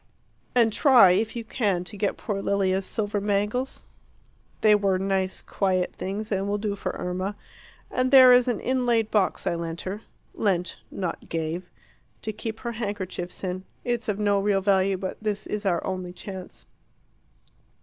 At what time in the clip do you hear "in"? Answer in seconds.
13.43-13.63